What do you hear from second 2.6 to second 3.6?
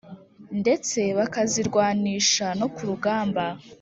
ku rugamba.